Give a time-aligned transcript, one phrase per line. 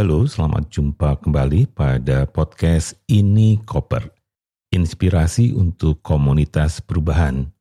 [0.00, 4.08] Halo, selamat jumpa kembali pada podcast Ini Koper.
[4.72, 7.52] Inspirasi untuk komunitas perubahan.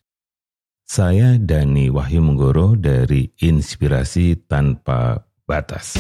[0.87, 5.99] Saya Dani Wahyu Menggoro dari Inspirasi Tanpa Batas.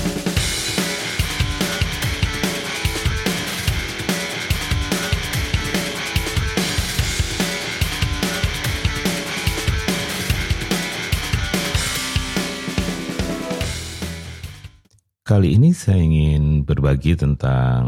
[15.29, 17.85] Kali ini saya ingin berbagi tentang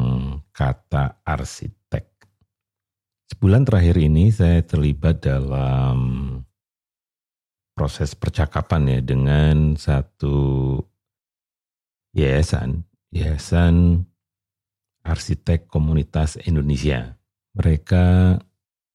[0.53, 2.05] kata arsitek.
[3.33, 5.97] Sebulan terakhir ini saya terlibat dalam
[7.73, 10.77] proses percakapan ya dengan satu
[12.13, 14.05] yayasan, yayasan
[15.01, 17.17] arsitek komunitas Indonesia.
[17.57, 18.37] Mereka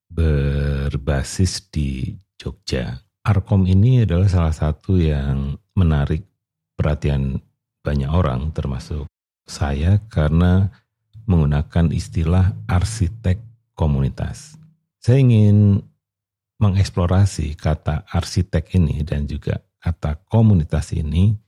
[0.07, 3.03] berbasis di Jogja.
[3.27, 6.23] Arkom ini adalah salah satu yang menarik
[6.79, 7.43] perhatian
[7.87, 9.07] banyak orang termasuk
[9.47, 10.75] saya karena
[11.31, 13.39] menggunakan istilah arsitek
[13.79, 14.59] komunitas.
[14.99, 15.87] Saya ingin
[16.59, 21.39] mengeksplorasi kata arsitek ini dan juga kata komunitas ini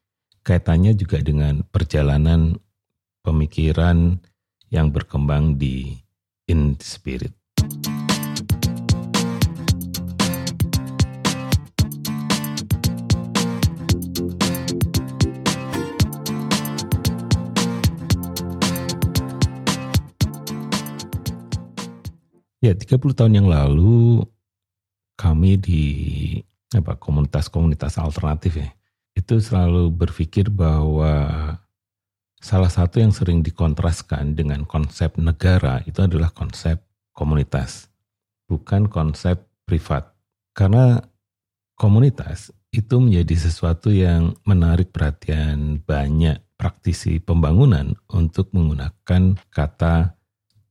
[0.47, 2.55] kaitannya juga dengan perjalanan
[3.27, 4.22] pemikiran
[4.70, 5.98] yang berkembang di
[6.47, 7.34] in spirit.
[22.58, 24.26] Ya, 30 tahun yang lalu
[25.14, 25.84] kami di
[26.74, 28.74] apa komunitas-komunitas alternatif ya,
[29.14, 31.54] itu selalu berpikir bahwa
[32.42, 36.82] salah satu yang sering dikontraskan dengan konsep negara itu adalah konsep
[37.14, 37.86] komunitas,
[38.50, 40.10] bukan konsep privat.
[40.50, 40.98] Karena
[41.78, 50.18] komunitas itu menjadi sesuatu yang menarik perhatian banyak praktisi pembangunan untuk menggunakan kata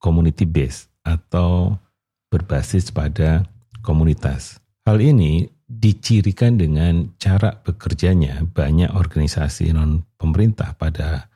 [0.03, 1.79] community based atau
[2.28, 3.47] berbasis pada
[3.79, 4.59] komunitas.
[4.84, 11.31] Hal ini dicirikan dengan cara bekerjanya banyak organisasi non pemerintah pada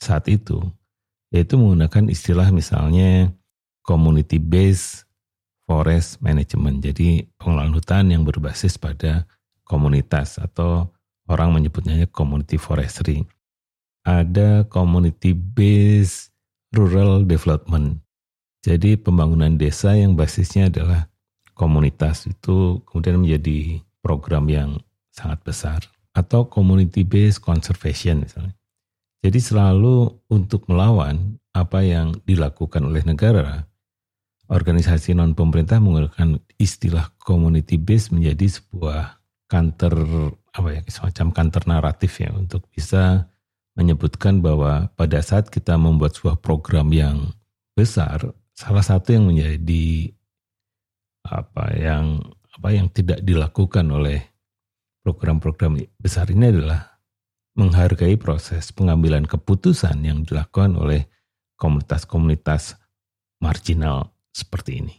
[0.00, 0.60] saat itu,
[1.28, 3.32] yaitu menggunakan istilah misalnya
[3.84, 5.04] community based
[5.68, 6.84] forest management.
[6.84, 9.24] Jadi pengelolaan hutan yang berbasis pada
[9.64, 10.90] komunitas atau
[11.30, 13.22] orang menyebutnya community forestry.
[14.02, 16.34] Ada community based
[16.74, 18.02] rural development.
[18.60, 21.08] Jadi pembangunan desa yang basisnya adalah
[21.56, 24.70] komunitas itu kemudian menjadi program yang
[25.12, 25.80] sangat besar
[26.12, 28.56] atau community based conservation misalnya.
[29.20, 33.68] Jadi selalu untuk melawan apa yang dilakukan oleh negara,
[34.48, 39.94] organisasi non pemerintah menggunakan istilah community based menjadi sebuah kantor
[40.56, 43.28] apa ya semacam kantor naratif ya untuk bisa
[43.78, 47.30] menyebutkan bahwa pada saat kita membuat sebuah program yang
[47.78, 50.12] besar salah satu yang menjadi
[51.24, 52.20] apa yang
[52.52, 54.20] apa yang tidak dilakukan oleh
[55.00, 57.00] program-program besar ini adalah
[57.56, 61.08] menghargai proses pengambilan keputusan yang dilakukan oleh
[61.56, 62.76] komunitas-komunitas
[63.40, 64.94] marginal seperti ini.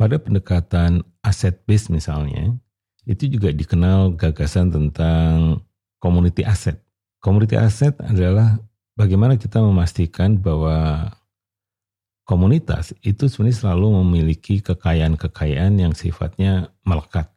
[0.00, 2.56] Pada pendekatan aset base misalnya,
[3.04, 5.60] itu juga dikenal gagasan tentang
[6.00, 6.80] community asset.
[7.20, 8.56] Community asset adalah
[8.96, 11.12] bagaimana kita memastikan bahwa
[12.24, 17.28] komunitas itu sebenarnya selalu memiliki kekayaan-kekayaan yang sifatnya melekat.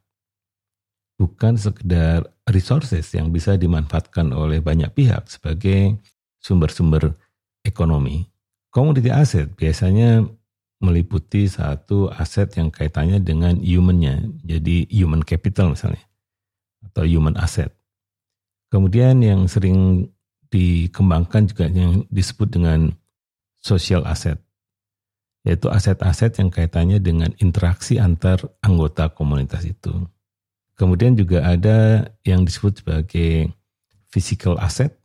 [1.20, 6.00] Bukan sekedar resources yang bisa dimanfaatkan oleh banyak pihak sebagai
[6.40, 7.12] sumber-sumber
[7.60, 8.24] ekonomi.
[8.72, 10.24] Community asset biasanya
[10.82, 16.02] meliputi satu aset yang kaitannya dengan humannya, jadi human capital misalnya,
[16.84, 17.70] atau human asset.
[18.72, 20.10] Kemudian yang sering
[20.50, 22.94] dikembangkan juga yang disebut dengan
[23.62, 24.38] social asset,
[25.46, 30.04] yaitu aset-aset yang kaitannya dengan interaksi antar anggota komunitas itu.
[30.74, 33.54] Kemudian juga ada yang disebut sebagai
[34.10, 34.98] physical asset,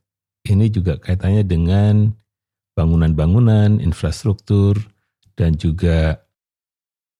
[0.49, 2.09] ini juga kaitannya dengan
[2.73, 4.81] bangunan-bangunan, infrastruktur,
[5.39, 6.19] dan juga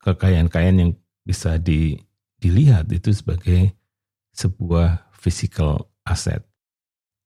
[0.04, 0.92] kekayaan-kekayaan yang
[1.24, 1.96] bisa di,
[2.44, 3.72] dilihat itu sebagai
[4.36, 6.44] sebuah physical asset.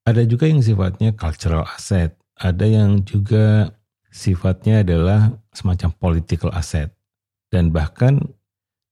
[0.05, 3.73] Ada juga yang sifatnya cultural asset, ada yang juga
[4.13, 6.93] sifatnya adalah semacam political asset.
[7.49, 8.21] Dan bahkan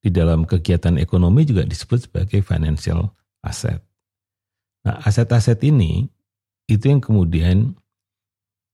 [0.02, 3.14] di dalam kegiatan ekonomi juga disebut sebagai financial
[3.46, 3.82] asset.
[4.82, 6.10] Nah, aset-aset ini
[6.66, 7.78] itu yang kemudian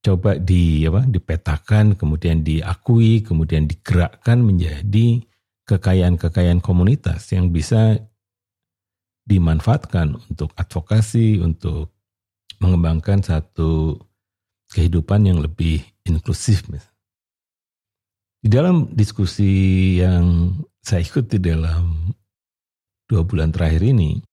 [0.08, 5.20] coba di apa dipetakan kemudian diakui kemudian digerakkan menjadi
[5.68, 8.00] kekayaan-kekayaan komunitas yang bisa
[9.28, 11.92] dimanfaatkan untuk advokasi untuk
[12.64, 14.00] mengembangkan satu
[14.72, 16.64] kehidupan yang lebih inklusif.
[18.40, 22.16] Di dalam diskusi yang saya ikuti dalam
[23.12, 24.24] dua bulan terakhir ini,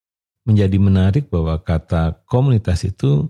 [0.46, 3.26] menjadi menarik bahwa kata komunitas itu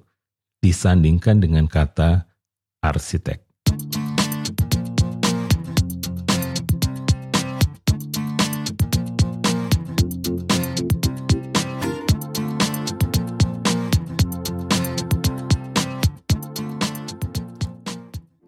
[0.60, 2.28] disandingkan dengan kata
[2.84, 3.40] arsitek.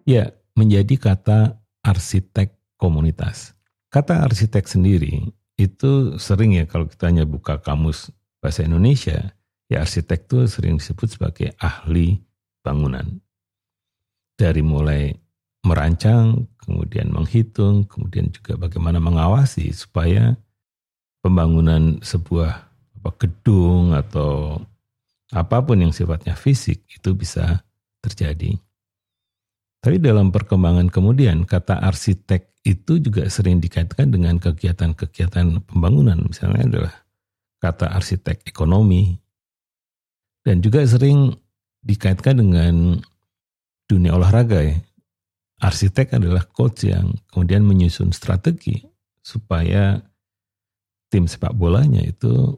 [0.07, 3.57] Ya, menjadi kata arsitek komunitas.
[3.91, 9.33] Kata arsitek sendiri itu sering ya kalau kita hanya buka kamus bahasa Indonesia,
[9.67, 12.23] ya arsitek itu sering disebut sebagai ahli
[12.63, 13.19] bangunan
[14.37, 15.11] dari mulai
[15.65, 20.37] merancang, kemudian menghitung, kemudian juga bagaimana mengawasi supaya
[21.25, 22.69] pembangunan sebuah
[23.01, 24.61] apa, gedung atau
[25.33, 27.65] apa pun yang sifatnya fisik itu bisa
[27.99, 28.55] terjadi.
[29.83, 36.19] Tapi dalam perkembangan kemudian kata arsitek itu juga sering dikaitkan dengan kegiatan-kegiatan pembangunan.
[36.27, 36.93] Misalnya adalah
[37.63, 39.15] kata arsitek ekonomi
[40.43, 41.31] dan juga sering
[41.83, 42.99] dikaitkan dengan
[43.87, 44.77] dunia olahraga ya.
[45.57, 48.85] Arsitek adalah coach yang kemudian menyusun strategi
[49.25, 49.97] supaya
[51.09, 52.53] tim sepak bolanya itu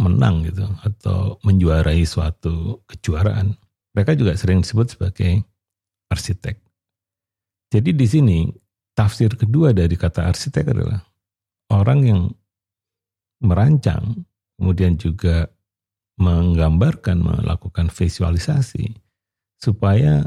[0.00, 3.52] menang gitu atau menjuarai suatu kejuaraan.
[3.92, 5.44] Mereka juga sering disebut sebagai
[6.08, 6.56] arsitek.
[7.68, 8.38] Jadi di sini
[8.96, 11.04] tafsir kedua dari kata arsitek adalah
[11.68, 12.20] orang yang
[13.44, 14.24] merancang,
[14.56, 15.52] kemudian juga
[16.16, 19.07] menggambarkan, melakukan visualisasi
[19.58, 20.26] supaya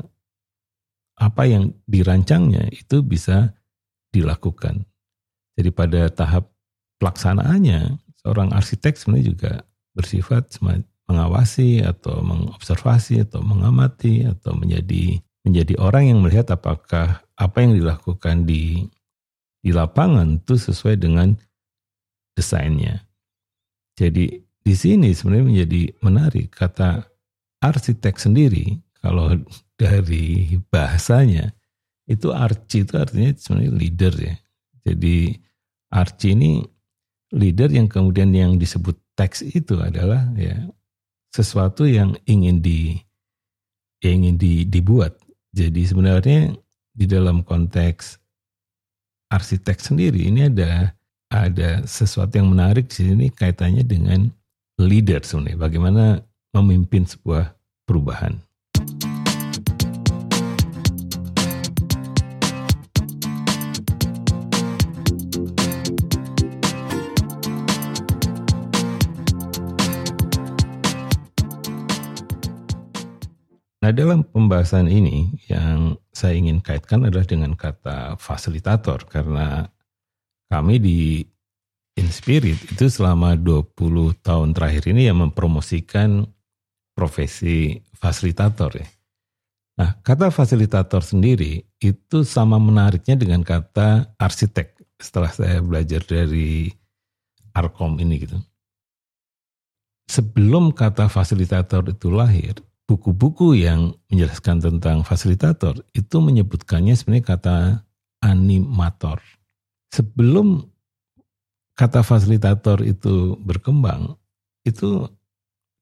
[1.19, 3.56] apa yang dirancangnya itu bisa
[4.12, 4.83] dilakukan.
[5.56, 6.51] Jadi pada tahap
[6.98, 9.54] pelaksanaannya, seorang arsitek sebenarnya juga
[9.94, 10.57] bersifat
[11.07, 18.45] mengawasi atau mengobservasi atau mengamati atau menjadi menjadi orang yang melihat apakah apa yang dilakukan
[18.45, 18.86] di
[19.62, 21.38] di lapangan itu sesuai dengan
[22.34, 23.06] desainnya.
[23.98, 27.06] Jadi di sini sebenarnya menjadi menarik kata
[27.62, 29.33] arsitek sendiri kalau
[29.75, 31.50] dari bahasanya
[32.06, 34.36] itu arci itu artinya sebenarnya leader ya.
[34.86, 35.18] Jadi
[35.89, 36.62] arci ini
[37.33, 40.69] leader yang kemudian yang disebut teks itu adalah ya
[41.33, 43.00] sesuatu yang ingin di
[44.06, 45.18] yang ingin di, dibuat.
[45.51, 46.53] Jadi sebenarnya
[46.92, 48.19] di dalam konteks
[49.31, 50.92] arsitek sendiri ini ada
[51.31, 54.27] ada sesuatu yang menarik di sini kaitannya dengan
[54.75, 55.57] leader sebenarnya.
[55.57, 56.03] Bagaimana
[56.51, 57.56] memimpin sebuah
[57.88, 58.36] perubahan.
[73.81, 79.67] Nah dalam pembahasan ini yang saya ingin kaitkan adalah dengan kata fasilitator karena
[80.48, 81.25] kami di
[82.00, 83.75] Inspirit itu selama 20
[84.24, 86.24] tahun terakhir ini yang mempromosikan
[86.96, 88.88] profesi fasilitator ya.
[89.77, 96.70] Nah kata fasilitator sendiri itu sama menariknya dengan kata arsitek setelah saya belajar dari
[97.53, 98.38] Arkom ini gitu.
[100.12, 107.58] Sebelum kata fasilitator itu lahir, buku-buku yang menjelaskan tentang fasilitator itu menyebutkannya sebenarnya kata
[108.20, 109.24] animator.
[109.96, 110.67] Sebelum
[111.79, 114.20] kata fasilitator itu berkembang,
[114.67, 115.08] itu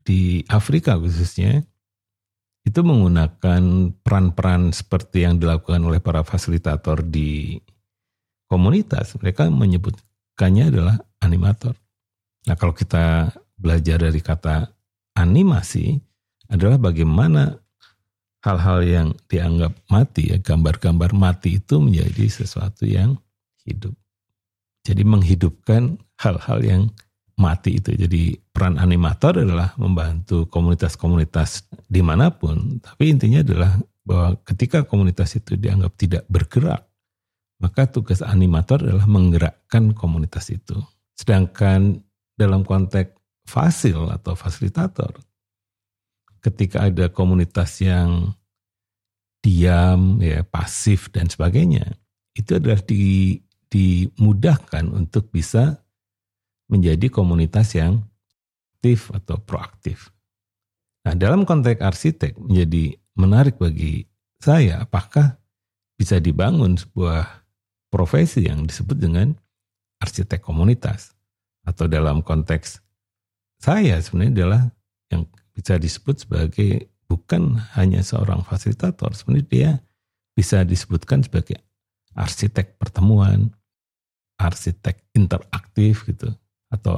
[0.06, 1.66] di Afrika khususnya,
[2.68, 7.58] itu menggunakan peran-peran seperti yang dilakukan oleh para fasilitator di
[8.50, 9.16] komunitas.
[9.18, 11.74] Mereka menyebutkannya adalah animator.
[12.46, 14.70] Nah kalau kita belajar dari kata
[15.16, 16.00] animasi,
[16.50, 17.62] adalah bagaimana
[18.42, 23.22] hal-hal yang dianggap mati ya gambar-gambar mati itu menjadi sesuatu yang
[23.64, 23.94] hidup.
[24.82, 26.82] Jadi menghidupkan hal-hal yang
[27.40, 27.96] mati itu.
[27.96, 32.84] Jadi peran animator adalah membantu komunitas-komunitas di mana pun.
[32.84, 36.84] Tapi intinya adalah bahwa ketika komunitas itu dianggap tidak bergerak,
[37.64, 40.76] maka tugas animator adalah menggerakkan komunitas itu.
[41.16, 42.04] Sedangkan
[42.36, 43.16] dalam konteks
[43.48, 45.16] fasil atau fasilitator,
[46.44, 48.36] ketika ada komunitas yang
[49.40, 51.96] diam, ya pasif dan sebagainya,
[52.36, 53.40] itu adalah di,
[53.72, 55.80] dimudahkan untuk bisa
[56.70, 58.06] menjadi komunitas yang
[58.80, 60.14] aktif atau proaktif.
[61.04, 64.08] Nah, dalam konteks arsitek menjadi menarik bagi
[64.40, 65.36] saya apakah
[66.00, 67.28] bisa dibangun sebuah
[67.92, 69.36] profesi yang disebut dengan
[70.00, 71.12] arsitek komunitas
[71.68, 72.80] atau dalam konteks
[73.60, 74.62] saya sebenarnya adalah
[75.12, 79.72] yang bisa disebut sebagai bukan hanya seorang fasilitator sebenarnya dia
[80.32, 81.60] bisa disebutkan sebagai
[82.16, 83.52] arsitek pertemuan
[84.40, 86.32] arsitek interaktif gitu
[86.70, 86.98] atau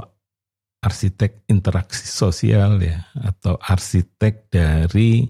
[0.81, 5.29] arsitek interaksi sosial ya atau arsitek dari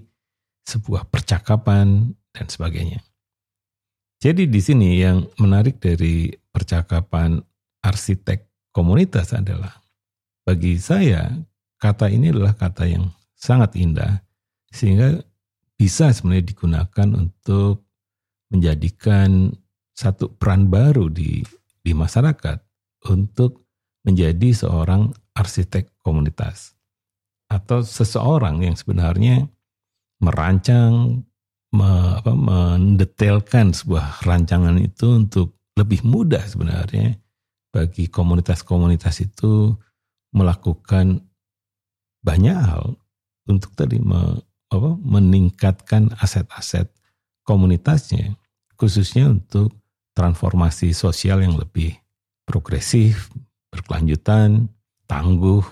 [0.64, 3.04] sebuah percakapan dan sebagainya.
[4.22, 7.42] Jadi di sini yang menarik dari percakapan
[7.82, 9.82] arsitek komunitas adalah
[10.46, 11.26] bagi saya
[11.82, 14.22] kata ini adalah kata yang sangat indah
[14.70, 15.18] sehingga
[15.74, 17.82] bisa sebenarnya digunakan untuk
[18.54, 19.50] menjadikan
[19.92, 21.42] satu peran baru di
[21.82, 22.62] di masyarakat
[23.10, 23.61] untuk
[24.02, 26.74] menjadi seorang arsitek komunitas
[27.48, 29.46] atau seseorang yang sebenarnya
[30.22, 31.22] merancang
[31.72, 31.90] me,
[32.20, 37.16] apa, mendetailkan sebuah rancangan itu untuk lebih mudah sebenarnya
[37.72, 39.72] bagi komunitas-komunitas itu
[40.36, 41.24] melakukan
[42.20, 42.96] banyak hal
[43.48, 44.40] untuk tadi me,
[44.72, 46.88] apa, meningkatkan aset-aset
[47.42, 48.36] komunitasnya
[48.76, 49.74] khususnya untuk
[50.12, 51.96] transformasi sosial yang lebih
[52.44, 53.30] progresif,
[53.72, 54.68] berkelanjutan,
[55.08, 55.64] tangguh,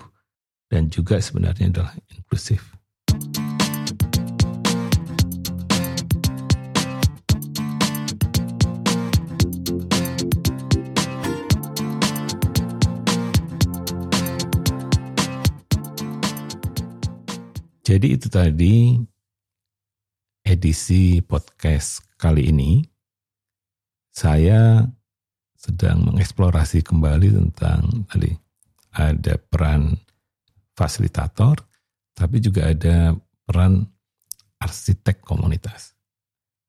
[0.67, 2.73] dan juga sebenarnya adalah inklusif.
[17.81, 18.95] Jadi itu tadi
[20.47, 22.79] edisi podcast kali ini.
[24.15, 24.87] Saya
[25.61, 28.33] sedang mengeksplorasi kembali tentang tadi
[28.97, 29.93] ada peran
[30.73, 31.61] fasilitator,
[32.17, 33.13] tapi juga ada
[33.45, 33.85] peran
[34.57, 35.93] arsitek komunitas.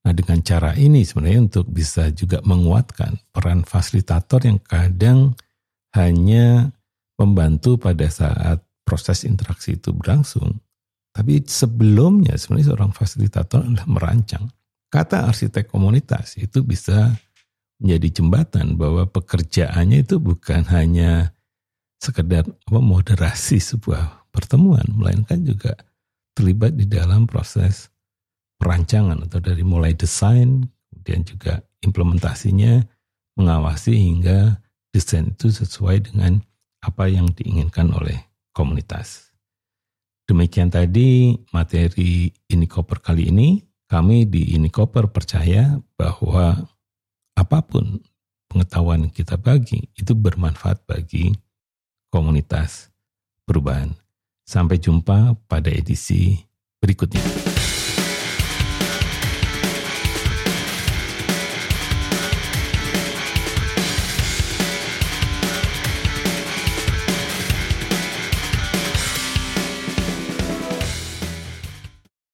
[0.05, 5.33] Nah dengan cara ini sebenarnya untuk bisa juga menguatkan peran fasilitator yang kadang
[5.97, 6.69] hanya
[7.17, 10.61] membantu pada saat proses interaksi itu berlangsung,
[11.17, 14.53] tapi sebelumnya sebenarnya seorang fasilitator adalah merancang.
[14.93, 17.17] Kata arsitek komunitas itu bisa
[17.83, 21.35] menjadi jembatan bahwa pekerjaannya itu bukan hanya
[21.99, 25.75] sekedar apa, moderasi sebuah pertemuan, melainkan juga
[26.39, 27.91] terlibat di dalam proses
[28.63, 32.87] perancangan atau dari mulai desain, kemudian juga implementasinya,
[33.35, 34.63] mengawasi hingga
[34.95, 36.39] desain itu sesuai dengan
[36.87, 39.35] apa yang diinginkan oleh komunitas.
[40.31, 43.49] Demikian tadi materi Inikoper kali ini.
[43.91, 46.65] Kami di Inikoper percaya bahwa
[47.37, 48.01] apa pun
[48.49, 51.33] pengetahuan kita bagi itu bermanfaat bagi
[52.13, 52.93] komunitas
[53.49, 53.97] perubahan.
[54.45, 56.37] Sampai jumpa pada edisi
[56.83, 57.52] berikutnya.